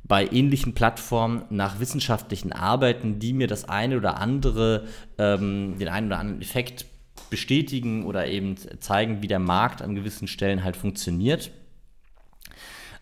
bei 0.08 0.28
ähnlichen 0.28 0.74
Plattformen 0.74 1.44
nach 1.50 1.80
wissenschaftlichen 1.80 2.54
Arbeiten, 2.54 3.20
die 3.20 3.34
mir 3.34 3.48
das 3.48 3.68
eine 3.68 3.98
oder 3.98 4.20
andere, 4.20 4.86
ähm, 5.18 5.78
den 5.80 5.88
einen 5.88 6.08
oder 6.08 6.20
anderen 6.20 6.42
Effekt 6.42 6.86
bestätigen 7.30 8.06
oder 8.06 8.28
eben 8.28 8.56
zeigen, 8.80 9.24
wie 9.24 9.28
der 9.28 9.40
Markt 9.40 9.82
an 9.82 9.96
gewissen 9.96 10.28
Stellen 10.28 10.64
halt 10.64 10.78
funktioniert. 10.78 11.50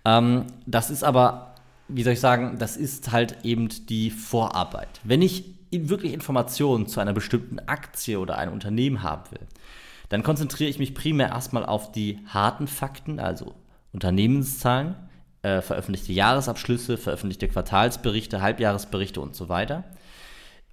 Ähm, 0.05 0.45
das 0.65 0.89
ist 0.89 1.03
aber, 1.03 1.52
wie 1.87 2.03
soll 2.03 2.13
ich 2.13 2.19
sagen, 2.19 2.57
das 2.59 2.77
ist 2.77 3.11
halt 3.11 3.37
eben 3.43 3.69
die 3.87 4.09
Vorarbeit. 4.09 4.99
Wenn 5.03 5.21
ich 5.21 5.45
wirklich 5.71 6.13
Informationen 6.13 6.87
zu 6.87 6.99
einer 6.99 7.13
bestimmten 7.13 7.59
Aktie 7.59 8.19
oder 8.19 8.37
einem 8.37 8.53
Unternehmen 8.53 9.03
haben 9.03 9.29
will, 9.31 9.47
dann 10.09 10.23
konzentriere 10.23 10.69
ich 10.69 10.79
mich 10.79 10.93
primär 10.93 11.29
erstmal 11.29 11.65
auf 11.65 11.91
die 11.91 12.19
harten 12.27 12.67
Fakten, 12.67 13.19
also 13.19 13.55
Unternehmenszahlen, 13.93 14.95
äh, 15.41 15.61
veröffentlichte 15.61 16.13
Jahresabschlüsse, 16.13 16.97
veröffentlichte 16.97 17.47
Quartalsberichte, 17.47 18.41
Halbjahresberichte 18.41 19.19
und 19.19 19.35
so 19.35 19.49
weiter. 19.49 19.83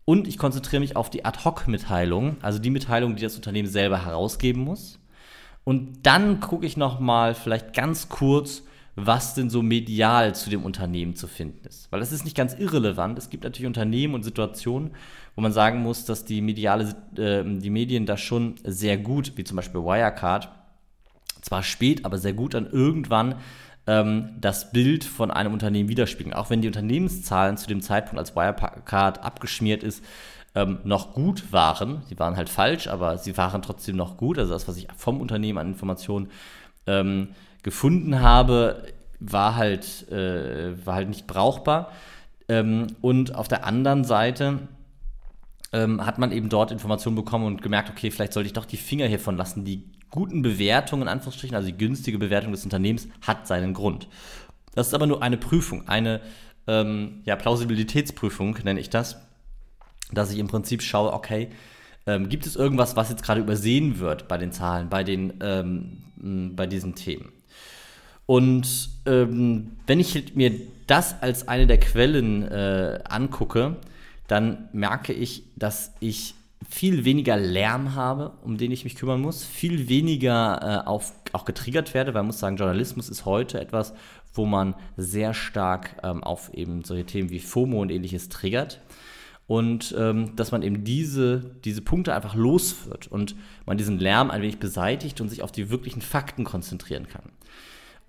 Und 0.05 0.27
ich 0.27 0.39
konzentriere 0.39 0.81
mich 0.81 0.97
auf 0.97 1.11
die 1.11 1.25
Ad-Hoc-Mitteilung, 1.25 2.37
also 2.43 2.59
die 2.59 2.71
Mitteilung, 2.71 3.17
die 3.17 3.23
das 3.23 3.37
Unternehmen 3.37 3.69
selber 3.69 4.05
herausgeben 4.05 4.63
muss. 4.63 4.99
Und 5.65 6.05
dann 6.05 6.41
gucke 6.41 6.67
ich 6.67 6.77
nochmal 6.77 7.35
vielleicht 7.35 7.75
ganz 7.75 8.09
kurz, 8.09 8.63
was 8.97 9.35
denn 9.35 9.51
so 9.51 9.63
medial 9.63 10.35
zu 10.35 10.51
dem 10.51 10.65
Unternehmen 10.65 11.15
zu 11.15 11.27
finden 11.27 11.67
ist. 11.67 11.91
Weil 11.91 12.01
das 12.01 12.13
ist 12.13 12.25
nicht 12.25 12.37
ganz 12.37 12.55
irrelevant. 12.55 13.19
Es 13.19 13.31
gibt 13.31 13.45
natürlich 13.45 13.67
Unternehmen 13.67 14.15
und 14.15 14.23
Situationen, 14.23 14.91
wo 15.35 15.43
man 15.43 15.53
sagen 15.53 15.81
muss, 15.81 16.05
dass 16.05 16.25
die, 16.25 16.41
mediale, 16.41 16.95
äh, 17.17 17.45
die 17.45 17.71
Medien 17.71 18.07
da 18.07 18.17
schon 18.17 18.57
sehr 18.65 18.99
gut, 18.99 19.33
wie 19.37 19.45
zum 19.45 19.57
Beispiel 19.57 19.81
Wirecard, 19.81 20.49
zwar 21.41 21.63
spät, 21.63 22.05
aber 22.05 22.19
sehr 22.19 22.35
gut 22.35 22.55
dann 22.55 22.67
irgendwann 22.67 23.37
ähm, 23.87 24.31
das 24.41 24.73
Bild 24.73 25.05
von 25.05 25.31
einem 25.31 25.53
Unternehmen 25.53 25.89
widerspiegeln. 25.89 26.35
Auch 26.35 26.51
wenn 26.51 26.61
die 26.61 26.69
Unternehmenszahlen 26.69 27.57
zu 27.57 27.67
dem 27.67 27.81
Zeitpunkt, 27.81 28.19
als 28.19 28.37
Wirecard 28.37 29.23
abgeschmiert 29.23 29.83
ist, 29.83 30.05
ähm, 30.55 30.81
noch 30.85 31.13
gut 31.13 31.53
waren. 31.53 32.03
Sie 32.09 32.19
waren 32.19 32.37
halt 32.37 32.49
falsch, 32.49 32.89
aber 32.89 33.19
sie 33.19 33.37
waren 33.37 33.63
trotzdem 33.63 33.97
noch 33.97 34.17
gut. 34.17 34.39
Also 34.39 34.53
das, 34.53 34.69
was 34.69 34.77
ich 34.77 34.89
vom 34.97 35.21
Unternehmen 35.21 35.59
an 35.59 35.69
Informationen 35.69 36.29
ähm, 36.87 37.29
gefunden 37.63 38.21
habe, 38.21 38.87
war 39.21 39.57
halt, 39.57 40.11
äh, 40.11 40.85
war 40.85 40.95
halt 40.95 41.09
nicht 41.09 41.27
brauchbar. 41.27 41.93
Ähm, 42.49 42.89
und 43.01 43.35
auf 43.35 43.49
der 43.49 43.65
anderen 43.65 44.05
Seite 44.05 44.61
ähm, 45.73 46.05
hat 46.05 46.19
man 46.19 46.33
eben 46.33 46.49
dort 46.49 46.73
Informationen 46.73 47.17
bekommen 47.17 47.47
und 47.47 47.63
gemerkt, 47.63 47.91
okay, 47.91 48.11
vielleicht 48.11 48.33
sollte 48.33 48.49
ich 48.49 48.53
doch 48.53 48.65
die 48.65 48.77
Finger 48.77 49.07
hiervon 49.07 49.37
lassen. 49.37 49.65
Die 49.65 49.91
guten 50.11 50.43
Bewertungen, 50.43 51.03
in 51.03 51.09
Anführungsstrichen, 51.09 51.55
also 51.55 51.69
die 51.69 51.77
günstige 51.77 52.19
Bewertung 52.19 52.53
des 52.53 52.65
Unternehmens, 52.65 53.09
hat 53.23 53.47
seinen 53.47 53.75
Grund. 53.75 54.09
Das 54.75 54.89
ist 54.89 54.95
aber 54.95 55.07
nur 55.07 55.23
eine 55.23 55.37
Prüfung, 55.37 55.89
eine 55.89 56.21
ähm, 56.67 57.23
ja, 57.25 57.37
Plausibilitätsprüfung 57.37 58.59
nenne 58.65 58.81
ich 58.81 58.91
das, 58.91 59.17
dass 60.13 60.33
ich 60.33 60.39
im 60.39 60.49
Prinzip 60.49 60.83
schaue, 60.83 61.13
okay, 61.13 61.51
ähm, 62.07 62.29
gibt 62.29 62.47
es 62.47 62.57
irgendwas, 62.57 62.97
was 62.97 63.11
jetzt 63.11 63.23
gerade 63.23 63.41
übersehen 63.41 63.99
wird 63.99 64.29
bei 64.29 64.39
den 64.39 64.53
Zahlen, 64.53 64.89
bei, 64.89 65.05
den, 65.05 65.35
ähm, 65.41 66.57
bei 66.57 66.67
diesen 66.67 66.95
Themen? 66.95 67.33
Und 68.31 68.91
ähm, 69.07 69.73
wenn 69.89 69.99
ich 69.99 70.37
mir 70.37 70.53
das 70.87 71.21
als 71.21 71.49
eine 71.49 71.67
der 71.67 71.81
Quellen 71.81 72.45
äh, 72.47 73.01
angucke, 73.09 73.75
dann 74.29 74.69
merke 74.73 75.13
ich, 75.13 75.43
dass 75.57 75.93
ich 75.99 76.37
viel 76.69 77.05
weniger 77.05 77.37
Lärm 77.37 77.97
habe, 77.97 78.31
um 78.45 78.57
den 78.57 78.71
ich 78.71 78.85
mich 78.85 78.95
kümmern 78.95 79.21
muss, 79.21 79.43
viel 79.45 79.89
weniger 79.89 80.85
äh, 80.85 80.87
auf, 80.87 81.13
auch 81.33 81.45
getriggert 81.45 81.93
werde, 81.93 82.15
weil 82.15 82.23
man 82.23 82.29
muss 82.29 82.39
sagen, 82.39 82.55
Journalismus 82.55 83.09
ist 83.09 83.25
heute 83.25 83.61
etwas, 83.61 83.95
wo 84.33 84.47
man 84.47 84.77
sehr 84.97 85.35
stark 85.35 85.97
ähm, 86.05 86.23
auf 86.23 86.55
eben 86.55 86.85
solche 86.85 87.07
Themen 87.07 87.31
wie 87.31 87.41
FOMO 87.41 87.83
und 87.83 87.91
ähnliches 87.91 88.29
triggert. 88.29 88.81
Und 89.49 89.93
ähm, 89.99 90.37
dass 90.37 90.53
man 90.53 90.63
eben 90.63 90.85
diese, 90.85 91.57
diese 91.65 91.83
Punkte 91.83 92.15
einfach 92.15 92.37
los 92.37 92.87
wird 92.87 93.09
und 93.09 93.35
man 93.67 93.77
diesen 93.77 93.99
Lärm 93.99 94.31
ein 94.31 94.43
wenig 94.43 94.61
beseitigt 94.61 95.21
und 95.21 95.31
sich 95.31 95.43
auf 95.43 95.51
die 95.51 95.69
wirklichen 95.69 96.01
Fakten 96.01 96.45
konzentrieren 96.45 97.09
kann. 97.09 97.25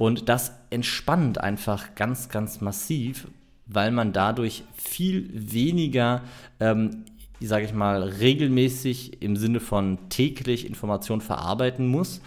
Und 0.02 0.30
das 0.30 0.52
entspannt 0.72 1.40
einfach 1.40 1.94
ganz, 1.94 2.30
ganz 2.30 2.60
massiv, 2.60 3.28
weil 3.68 3.92
man 3.92 4.14
dadurch 4.14 4.64
viel 4.74 5.30
weniger 5.32 6.24
ähm, 6.60 7.06
sage 7.40 7.66
ich 7.66 7.74
mal, 7.74 8.02
regelmäßig 8.02 9.22
im 9.22 9.36
Sinne 9.36 9.60
von 9.60 10.10
täglich 10.10 10.66
Informationen 10.66 11.22
verarbeiten 11.22 11.86
muss 11.86 12.20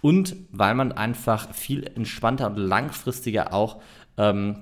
und 0.00 0.34
weil 0.50 0.74
man 0.74 0.90
einfach 0.90 1.54
viel 1.54 1.88
entspannter 1.94 2.48
und 2.48 2.56
langfristiger 2.56 3.54
auch 3.54 3.80
ähm, 4.16 4.56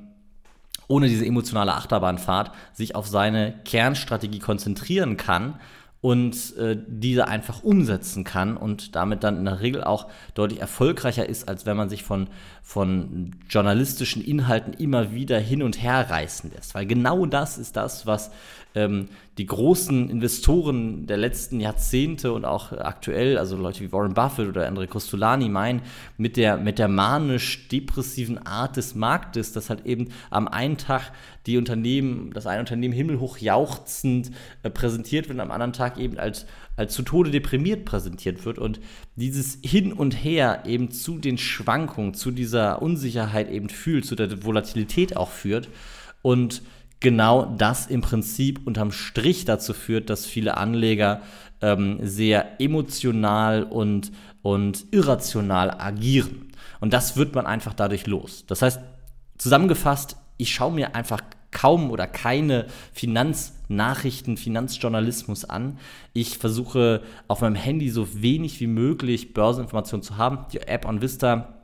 ohne 0.87 1.09
diese 1.09 1.25
emotionale 1.25 1.73
Achterbahnfahrt 1.73 2.53
sich 2.75 2.95
auf 2.95 3.07
seine 3.07 3.55
Kernstrategie 3.65 4.39
konzentrieren 4.39 5.17
kann 5.17 5.59
und 6.01 6.57
äh, 6.57 6.79
diese 6.87 7.29
einfach 7.29 7.63
umsetzen 7.63 8.25
kann 8.25 8.57
und 8.57 8.97
damit 8.97 9.23
dann 9.23 9.37
in 9.37 9.45
der 9.45 9.61
Regel 9.61 9.85
auch 9.85 10.09
deutlich 10.35 10.61
erfolgreicher 10.61 11.29
ist, 11.29 11.49
als 11.49 11.67
wenn 11.67 11.77
man 11.77 11.91
sich 11.91 12.05
von, 12.05 12.29
von 12.63 13.37
journalistischen 13.51 14.25
Inhalten 14.25 14.73
immer 14.73 15.13
wieder 15.13 15.39
hin 15.39 15.63
und 15.63 15.83
her 15.83 16.09
reißen 16.09 16.53
lässt. 16.53 16.75
Weil 16.75 16.87
genau 16.87 17.27
das 17.27 17.59
ist 17.59 17.77
das, 17.77 18.07
was 18.07 18.31
ähm, 18.75 19.09
die 19.39 19.47
großen 19.47 20.11
Investoren 20.11 21.07
der 21.07 21.17
letzten 21.17 21.61
Jahrzehnte 21.61 22.33
und 22.33 22.45
auch 22.45 22.73
aktuell, 22.73 23.39
also 23.39 23.57
Leute 23.57 23.81
wie 23.81 23.93
Warren 23.93 24.15
Buffett 24.15 24.49
oder 24.49 24.67
Andre 24.67 24.87
Costolani 24.87 25.49
meinen, 25.49 25.83
mit 26.19 26.37
der, 26.37 26.57
mit 26.57 26.79
der 26.79 26.89
manisch-depressiven 26.89 28.39
Art 28.47 28.77
des 28.77 28.95
Marktes, 28.95 29.53
dass 29.53 29.71
halt 29.71 29.87
eben 29.87 30.09
am 30.31 30.47
einen 30.47 30.77
Tag 30.77 31.13
die 31.47 31.57
Unternehmen, 31.57 32.33
das 32.33 32.47
eine 32.47 32.61
Unternehmen 32.61 32.93
himmelhoch 32.93 33.39
jauchzend 33.39 34.31
äh, 34.63 34.71
präsentiert 34.71 35.29
wird 35.29 35.37
und 35.37 35.41
am 35.41 35.51
anderen 35.51 35.73
Tag 35.73 35.99
eben 35.99 36.19
als, 36.19 36.47
als 36.77 36.93
zu 36.93 37.03
Tode 37.03 37.31
deprimiert 37.31 37.85
präsentiert 37.85 38.45
wird. 38.45 38.59
Und 38.59 38.79
dieses 39.17 39.59
Hin 39.63 39.93
und 39.93 40.13
Her 40.13 40.65
eben 40.67 40.91
zu 40.91 41.19
den 41.19 41.39
Schwankungen, 41.39 42.15
zu 42.15 42.31
dieser 42.31 42.83
Unsicherheit 42.83 43.51
eben 43.51 43.69
fühlt, 43.69 44.05
zu 44.05 44.17
der 44.17 44.45
Volatilität 44.45 45.17
auch 45.17 45.31
führt. 45.31 45.69
Und 46.23 46.63
genau 47.01 47.47
das 47.47 47.87
im 47.87 48.03
Prinzip 48.03 48.67
unterm 48.67 48.93
Strich 48.93 49.45
dazu 49.45 49.73
führt, 49.73 50.11
dass 50.11 50.27
viele 50.27 50.57
Anleger 50.57 51.23
ähm, 51.61 51.99
sehr 52.03 52.61
emotional 52.61 53.65
und, 53.65 54.13
und 54.43 54.85
irrational 54.91 55.71
agieren. 55.71 56.53
Und 56.81 56.93
das 56.93 57.17
wird 57.17 57.35
man 57.35 57.47
einfach 57.47 57.75
dadurch 57.75 58.07
los. 58.07 58.45
Das 58.47 58.63
heißt, 58.63 58.81
zusammengefasst, 59.39 60.17
ich 60.37 60.55
schaue 60.55 60.73
mir 60.73 60.95
einfach 60.95 61.21
kaum 61.51 61.91
oder 61.91 62.07
keine 62.07 62.67
Finanznachrichten, 62.93 64.37
Finanzjournalismus 64.37 65.45
an. 65.45 65.79
Ich 66.13 66.39
versuche 66.39 67.03
auf 67.29 67.41
meinem 67.41 67.57
Handy 67.57 67.91
so 67.91 68.23
wenig 68.23 68.61
wie 68.61 68.67
möglich 68.67 69.35
Börseninformationen 69.35 70.03
zu 70.03 70.17
haben. 70.17 70.47
Die 70.53 70.61
App 70.61 70.87
on 70.87 71.03
Vista 71.03 71.60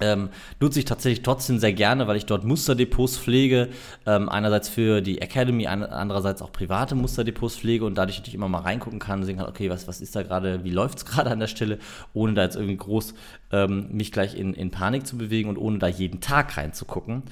ähm, 0.00 0.30
nutze 0.60 0.80
ich 0.80 0.84
tatsächlich 0.84 1.22
trotzdem 1.22 1.58
sehr 1.58 1.72
gerne, 1.72 2.06
weil 2.06 2.16
ich 2.16 2.26
dort 2.26 2.44
Musterdepots 2.44 3.16
pflege. 3.16 3.68
Ähm, 4.06 4.28
einerseits 4.28 4.68
für 4.68 5.00
die 5.00 5.20
Academy, 5.20 5.66
andererseits 5.66 6.42
auch 6.42 6.50
private 6.50 6.94
Musterdepots 6.94 7.56
pflege 7.56 7.84
und 7.84 7.96
dadurch 7.96 8.18
natürlich 8.18 8.34
immer 8.34 8.48
mal 8.48 8.62
reingucken 8.62 8.98
kann, 8.98 9.24
sehen 9.24 9.38
kann, 9.38 9.46
okay, 9.46 9.70
was, 9.70 9.86
was 9.86 10.00
ist 10.00 10.16
da 10.16 10.22
gerade, 10.22 10.64
wie 10.64 10.70
läuft 10.70 10.98
es 10.98 11.04
gerade 11.06 11.30
an 11.30 11.38
der 11.38 11.46
Stelle, 11.46 11.78
ohne 12.12 12.34
da 12.34 12.42
jetzt 12.42 12.56
irgendwie 12.56 12.76
groß 12.76 13.14
ähm, 13.52 13.88
mich 13.92 14.10
gleich 14.10 14.36
in, 14.36 14.54
in 14.54 14.70
Panik 14.70 15.06
zu 15.06 15.16
bewegen 15.16 15.48
und 15.48 15.58
ohne 15.58 15.78
da 15.78 15.86
jeden 15.86 16.20
Tag 16.20 16.56
reinzugucken. 16.56 17.22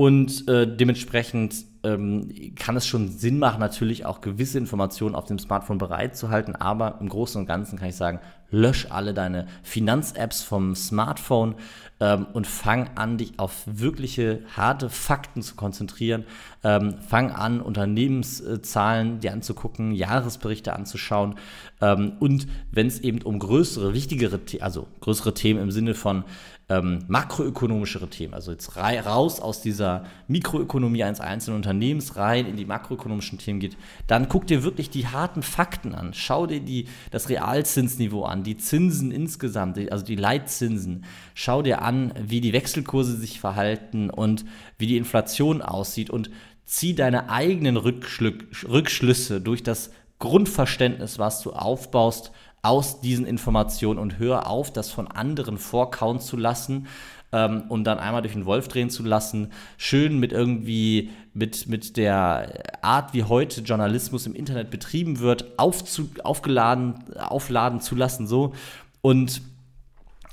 Und 0.00 0.48
äh, 0.48 0.66
dementsprechend 0.66 1.56
ähm, 1.82 2.54
kann 2.56 2.74
es 2.74 2.86
schon 2.86 3.10
Sinn 3.10 3.38
machen, 3.38 3.60
natürlich 3.60 4.06
auch 4.06 4.22
gewisse 4.22 4.56
Informationen 4.56 5.14
auf 5.14 5.26
dem 5.26 5.38
Smartphone 5.38 5.76
bereitzuhalten. 5.76 6.56
Aber 6.56 6.96
im 7.02 7.10
Großen 7.10 7.38
und 7.38 7.46
Ganzen 7.46 7.78
kann 7.78 7.90
ich 7.90 7.96
sagen, 7.96 8.18
lösch 8.50 8.86
alle 8.88 9.12
deine 9.12 9.46
Finanz-Apps 9.62 10.42
vom 10.42 10.74
Smartphone 10.74 11.54
ähm, 12.00 12.28
und 12.32 12.46
fang 12.46 12.88
an, 12.94 13.18
dich 13.18 13.38
auf 13.38 13.64
wirkliche 13.66 14.40
harte 14.56 14.88
Fakten 14.88 15.42
zu 15.42 15.54
konzentrieren. 15.54 16.24
Ähm, 16.64 16.94
fang 17.06 17.30
an, 17.32 17.60
Unternehmenszahlen 17.60 19.20
dir 19.20 19.34
anzugucken, 19.34 19.92
Jahresberichte 19.92 20.72
anzuschauen. 20.72 21.34
Ähm, 21.82 22.12
und 22.20 22.46
wenn 22.72 22.86
es 22.86 23.00
eben 23.00 23.20
um 23.20 23.38
größere, 23.38 23.92
wichtigere, 23.92 24.40
also 24.60 24.86
größere 25.02 25.34
Themen 25.34 25.60
im 25.60 25.70
Sinne 25.70 25.92
von 25.92 26.24
ähm, 26.70 27.00
makroökonomischere 27.08 28.08
Themen, 28.08 28.32
also 28.32 28.52
jetzt 28.52 28.76
raus 28.76 29.40
aus 29.40 29.60
dieser 29.60 30.04
Mikroökonomie 30.28 31.02
eines 31.02 31.20
einzelnen 31.20 31.56
Unternehmens 31.56 32.16
rein, 32.16 32.46
in 32.46 32.56
die 32.56 32.64
makroökonomischen 32.64 33.38
Themen 33.38 33.58
geht, 33.58 33.76
dann 34.06 34.28
guck 34.28 34.46
dir 34.46 34.62
wirklich 34.62 34.88
die 34.88 35.08
harten 35.08 35.42
Fakten 35.42 35.96
an. 35.96 36.14
Schau 36.14 36.46
dir 36.46 36.60
die, 36.60 36.86
das 37.10 37.28
Realzinsniveau 37.28 38.22
an, 38.22 38.44
die 38.44 38.56
Zinsen 38.56 39.10
insgesamt, 39.10 39.78
also 39.90 40.04
die 40.04 40.14
Leitzinsen. 40.14 41.04
Schau 41.34 41.60
dir 41.60 41.82
an, 41.82 42.14
wie 42.22 42.40
die 42.40 42.52
Wechselkurse 42.52 43.16
sich 43.16 43.40
verhalten 43.40 44.08
und 44.08 44.44
wie 44.78 44.86
die 44.86 44.96
Inflation 44.96 45.62
aussieht 45.62 46.08
und 46.08 46.30
zieh 46.66 46.94
deine 46.94 47.30
eigenen 47.30 47.76
Rückschlüsse 47.76 49.40
durch 49.40 49.64
das 49.64 49.90
Grundverständnis, 50.20 51.18
was 51.18 51.42
du 51.42 51.50
aufbaust, 51.50 52.30
aus 52.62 53.00
diesen 53.00 53.26
Informationen 53.26 53.98
und 53.98 54.18
hör 54.18 54.48
auf, 54.48 54.72
das 54.72 54.90
von 54.90 55.08
anderen 55.08 55.58
vorkauen 55.58 56.20
zu 56.20 56.36
lassen 56.36 56.86
ähm, 57.32 57.64
und 57.68 57.84
dann 57.84 57.98
einmal 57.98 58.22
durch 58.22 58.34
den 58.34 58.44
Wolf 58.44 58.68
drehen 58.68 58.90
zu 58.90 59.02
lassen. 59.02 59.52
Schön 59.78 60.18
mit 60.18 60.32
irgendwie, 60.32 61.10
mit, 61.32 61.68
mit 61.68 61.96
der 61.96 62.84
Art, 62.84 63.14
wie 63.14 63.24
heute 63.24 63.62
Journalismus 63.62 64.26
im 64.26 64.34
Internet 64.34 64.70
betrieben 64.70 65.20
wird, 65.20 65.58
aufzu, 65.58 66.10
aufgeladen, 66.22 67.04
aufladen 67.16 67.80
zu 67.80 67.94
lassen, 67.94 68.26
so. 68.26 68.52
Und 69.00 69.42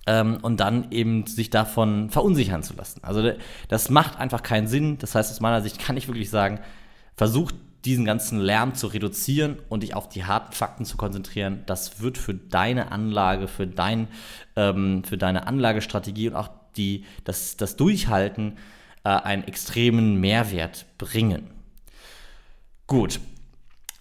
ähm, 0.07 0.37
und 0.41 0.59
dann 0.61 0.89
eben 0.91 1.27
sich 1.27 1.49
davon 1.49 2.09
verunsichern 2.09 2.63
zu 2.63 2.73
lassen. 2.75 3.01
Also 3.03 3.33
das 3.67 3.89
macht 3.89 4.17
einfach 4.17 4.41
keinen 4.41 4.67
Sinn. 4.67 4.97
Das 4.99 5.13
heißt, 5.13 5.29
aus 5.31 5.41
meiner 5.41 5.61
Sicht 5.61 5.79
kann 5.79 5.97
ich 5.97 6.07
wirklich 6.07 6.29
sagen, 6.29 6.61
versucht 7.17 7.55
diesen 7.87 8.03
ganzen 8.03 8.39
Lärm 8.39 8.75
zu 8.75 8.87
reduzieren 8.87 9.57
und 9.69 9.81
dich 9.81 9.95
auf 9.95 10.09
die 10.09 10.25
harten 10.25 10.51
Fakten 10.51 10.83
zu 10.83 10.97
konzentrieren. 10.97 11.63
Das 11.65 12.01
wird 12.01 12.17
für 12.17 12.33
deine 12.33 12.91
Anlage, 12.91 13.47
für, 13.47 13.65
dein, 13.65 14.09
ähm, 14.57 15.03
für 15.05 15.17
deine 15.17 15.47
Anlagestrategie 15.47 16.27
und 16.27 16.35
auch 16.35 16.49
die, 16.75 17.05
das, 17.23 17.55
das 17.55 17.77
Durchhalten 17.77 18.57
äh, 19.05 19.09
einen 19.09 19.45
extremen 19.45 20.19
Mehrwert 20.19 20.85
bringen. 20.97 21.49
Gut, 22.87 23.21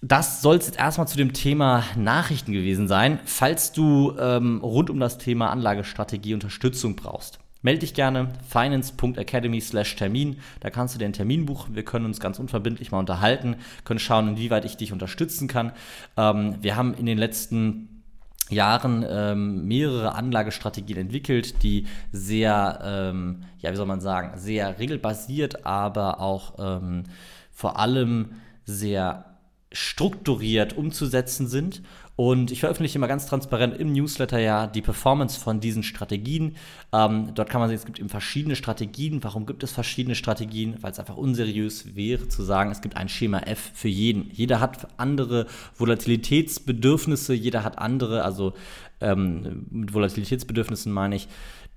das 0.02 0.42
soll 0.42 0.56
es 0.56 0.66
jetzt 0.66 0.78
erstmal 0.78 1.06
zu 1.06 1.16
dem 1.16 1.32
Thema 1.32 1.84
Nachrichten 1.96 2.52
gewesen 2.52 2.88
sein. 2.88 3.20
Falls 3.24 3.72
du 3.72 4.16
ähm, 4.18 4.60
rund 4.62 4.90
um 4.90 4.98
das 4.98 5.18
Thema 5.18 5.50
Anlagestrategie 5.50 6.34
Unterstützung 6.34 6.96
brauchst, 6.96 7.38
melde 7.66 7.80
dich 7.80 7.94
gerne 7.94 8.28
finance.academy/termin. 8.48 10.36
Da 10.60 10.70
kannst 10.70 10.94
du 10.94 11.00
den 11.00 11.12
Termin 11.12 11.46
buchen. 11.46 11.74
Wir 11.74 11.84
können 11.84 12.04
uns 12.04 12.20
ganz 12.20 12.38
unverbindlich 12.38 12.92
mal 12.92 13.00
unterhalten, 13.00 13.56
können 13.82 13.98
schauen, 13.98 14.28
inwieweit 14.28 14.64
ich 14.64 14.76
dich 14.76 14.92
unterstützen 14.92 15.48
kann. 15.48 15.72
Ähm, 16.16 16.54
wir 16.60 16.76
haben 16.76 16.94
in 16.94 17.06
den 17.06 17.18
letzten 17.18 18.04
Jahren 18.50 19.04
ähm, 19.08 19.66
mehrere 19.66 20.14
Anlagestrategien 20.14 20.96
entwickelt, 20.96 21.64
die 21.64 21.86
sehr, 22.12 22.78
ähm, 22.84 23.42
ja, 23.58 23.72
wie 23.72 23.76
soll 23.76 23.86
man 23.86 24.00
sagen, 24.00 24.38
sehr 24.38 24.78
regelbasiert, 24.78 25.66
aber 25.66 26.20
auch 26.20 26.54
ähm, 26.60 27.02
vor 27.50 27.80
allem 27.80 28.36
sehr 28.64 29.24
strukturiert 29.72 30.76
umzusetzen 30.76 31.48
sind. 31.48 31.82
Und 32.16 32.50
ich 32.50 32.60
veröffentliche 32.60 32.96
immer 32.96 33.08
ganz 33.08 33.26
transparent 33.26 33.78
im 33.78 33.92
Newsletter 33.92 34.38
ja 34.38 34.66
die 34.66 34.80
Performance 34.80 35.38
von 35.38 35.60
diesen 35.60 35.82
Strategien. 35.82 36.56
Ähm, 36.90 37.34
dort 37.34 37.50
kann 37.50 37.60
man 37.60 37.68
sehen, 37.68 37.76
es 37.76 37.84
gibt 37.84 37.98
eben 37.98 38.08
verschiedene 38.08 38.56
Strategien. 38.56 39.22
Warum 39.22 39.44
gibt 39.44 39.62
es 39.62 39.70
verschiedene 39.70 40.14
Strategien? 40.14 40.76
Weil 40.80 40.92
es 40.92 40.98
einfach 40.98 41.18
unseriös 41.18 41.94
wäre 41.94 42.28
zu 42.28 42.42
sagen, 42.42 42.70
es 42.70 42.80
gibt 42.80 42.96
ein 42.96 43.10
Schema 43.10 43.40
F 43.40 43.70
für 43.74 43.88
jeden. 43.88 44.30
Jeder 44.32 44.60
hat 44.60 44.88
andere 44.96 45.46
Volatilitätsbedürfnisse, 45.76 47.34
jeder 47.34 47.62
hat 47.62 47.78
andere, 47.78 48.24
also 48.24 48.54
ähm, 49.02 49.66
mit 49.70 49.92
Volatilitätsbedürfnissen 49.92 50.90
meine 50.90 51.16
ich, 51.16 51.28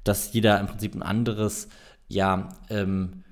dass 0.06 0.32
jeder 0.32 0.58
im 0.62 0.68
Prinzip 0.68 0.96
ein 0.96 1.04
anderes, 1.04 1.68
ja, 2.08 2.48
ähm, 2.70 3.24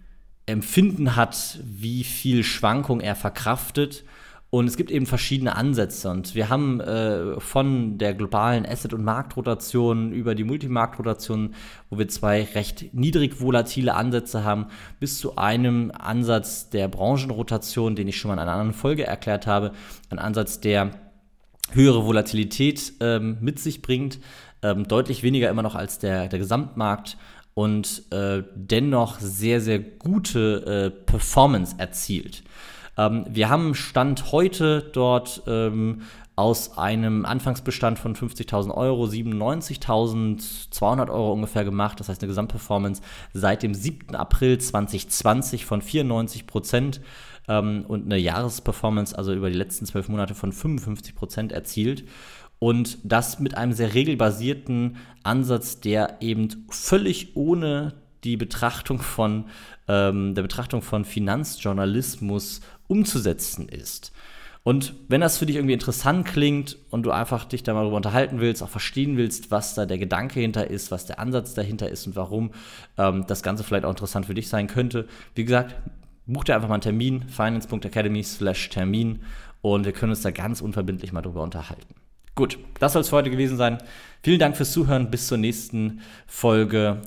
Empfinden 0.45 1.15
hat, 1.15 1.59
wie 1.63 2.03
viel 2.03 2.43
Schwankung 2.43 2.99
er 2.99 3.15
verkraftet 3.15 4.03
und 4.49 4.67
es 4.67 4.77
gibt 4.77 4.91
eben 4.91 5.05
verschiedene 5.05 5.55
Ansätze. 5.55 6.09
Und 6.09 6.33
wir 6.33 6.49
haben 6.49 6.79
äh, 6.79 7.39
von 7.39 7.97
der 7.97 8.13
globalen 8.13 8.65
Asset- 8.65 8.93
und 8.93 9.03
Marktrotation 9.03 10.13
über 10.13 10.35
die 10.35 10.45
Multimarktrotation, 10.45 11.53
wo 11.89 11.97
wir 11.97 12.07
zwei 12.07 12.43
recht 12.43 12.93
niedrig 12.93 13.41
volatile 13.41 13.93
Ansätze 13.93 14.45
haben, 14.45 14.67
bis 15.01 15.19
zu 15.19 15.35
einem 15.35 15.91
Ansatz 15.91 16.69
der 16.69 16.87
Branchenrotation, 16.87 17.95
den 17.95 18.07
ich 18.07 18.17
schon 18.17 18.29
mal 18.29 18.35
in 18.35 18.39
einer 18.39 18.53
anderen 18.53 18.73
Folge 18.73 19.05
erklärt 19.05 19.47
habe. 19.47 19.73
Ein 20.09 20.19
Ansatz, 20.19 20.61
der 20.61 20.91
höhere 21.71 22.05
Volatilität 22.05 22.93
ähm, 23.01 23.37
mit 23.41 23.59
sich 23.59 23.81
bringt, 23.81 24.19
ähm, 24.61 24.87
deutlich 24.87 25.23
weniger 25.23 25.49
immer 25.49 25.63
noch 25.63 25.75
als 25.75 25.99
der, 25.99 26.29
der 26.29 26.39
Gesamtmarkt 26.39 27.17
und 27.53 28.03
äh, 28.11 28.43
dennoch 28.55 29.19
sehr, 29.19 29.59
sehr 29.59 29.79
gute 29.79 30.93
äh, 30.95 31.05
Performance 31.05 31.75
erzielt. 31.77 32.43
Ähm, 32.97 33.25
wir 33.29 33.49
haben 33.49 33.75
Stand 33.75 34.31
heute 34.31 34.89
dort 34.93 35.43
ähm, 35.47 36.03
aus 36.35 36.77
einem 36.77 37.25
Anfangsbestand 37.25 37.97
von 37.97 38.15
50.000 38.15 38.71
Euro 38.71 39.05
97.200 39.05 41.09
Euro 41.09 41.33
ungefähr 41.33 41.63
gemacht. 41.63 41.99
Das 41.99 42.09
heißt 42.09 42.21
eine 42.21 42.27
Gesamtperformance 42.27 43.01
seit 43.33 43.63
dem 43.63 43.73
7. 43.73 44.15
April 44.15 44.59
2020 44.59 45.65
von 45.65 45.81
94 45.81 46.45
Prozent 46.45 47.01
ähm, 47.47 47.85
und 47.87 48.05
eine 48.05 48.17
Jahresperformance, 48.17 49.17
also 49.17 49.33
über 49.33 49.49
die 49.49 49.57
letzten 49.57 49.87
zwölf 49.87 50.09
Monate 50.09 50.35
von 50.35 50.51
55 50.51 51.15
Prozent 51.15 51.51
erzielt. 51.51 52.03
Und 52.59 52.97
das 53.03 53.39
mit 53.39 53.55
einem 53.55 53.73
sehr 53.73 53.93
regelbasierten 53.93 54.97
Ansatz, 55.23 55.79
der 55.79 56.17
eben 56.21 56.65
völlig 56.69 57.35
ohne 57.35 57.93
die 58.23 58.37
Betrachtung 58.37 58.99
von 58.99 59.45
ähm, 59.87 60.35
der 60.35 60.41
Betrachtung 60.41 60.81
von 60.81 61.05
Finanzjournalismus 61.05 62.61
umzusetzen 62.87 63.69
ist. 63.69 64.11
Und 64.67 64.95
wenn 65.07 65.21
das 65.21 65.37
für 65.37 65.45
dich 65.45 65.55
irgendwie 65.55 65.73
interessant 65.73 66.27
klingt 66.27 66.77
und 66.89 67.03
du 67.03 67.11
einfach 67.11 67.45
dich 67.45 67.63
da 67.63 67.73
mal 67.73 67.83
darüber 67.83 67.95
unterhalten 67.95 68.41
willst, 68.41 68.61
auch 68.61 68.69
verstehen 68.69 69.15
willst, 69.15 69.49
was 69.49 69.75
da 69.75 69.85
der 69.85 69.97
Gedanke 69.97 70.41
hinter 70.41 70.69
ist, 70.69 70.91
was 70.91 71.05
der 71.05 71.19
Ansatz 71.19 71.53
dahinter 71.53 71.89
ist 71.89 72.05
und 72.05 72.17
warum 72.17 72.51
ähm, 72.97 73.23
das 73.27 73.43
Ganze 73.43 73.63
vielleicht 73.63 73.85
auch 73.85 73.91
interessant 73.91 74.25
für 74.25 74.33
dich 74.33 74.49
sein 74.49 74.67
könnte, 74.67 75.07
wie 75.35 75.45
gesagt, 75.45 75.75
buch 76.25 76.43
dir 76.43 76.55
einfach 76.55 76.67
mal 76.67 76.75
einen 76.75 76.81
Termin, 76.81 77.29
finance.academy 77.29 78.21
slash 78.23 78.67
Termin 78.67 79.19
und 79.61 79.85
wir 79.85 79.93
können 79.93 80.11
uns 80.11 80.21
da 80.21 80.31
ganz 80.31 80.59
unverbindlich 80.59 81.13
mal 81.13 81.21
drüber 81.21 81.43
unterhalten. 81.43 81.95
Gut, 82.35 82.59
das 82.79 82.91
soll 82.91 83.03
es 83.03 83.09
für 83.09 83.15
heute 83.15 83.31
gewesen 83.31 83.55
sein. 83.55 83.77
Vielen 84.21 84.39
Dank 84.39 84.57
fürs 84.57 84.73
Zuhören, 84.73 85.09
bis 85.09 85.27
zur 85.27 85.37
nächsten 85.37 86.01
Folge 86.27 87.01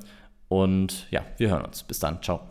und 0.50 1.06
ja, 1.10 1.24
wir 1.38 1.48
hören 1.48 1.64
uns. 1.64 1.84
Bis 1.84 2.00
dann, 2.00 2.20
ciao. 2.22 2.50